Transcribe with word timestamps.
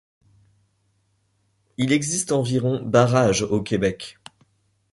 Il 1.77 1.91
existe 1.93 2.31
environ 2.31 2.81
barrages 2.81 3.43
au 3.43 3.61
Québec. 3.61 4.17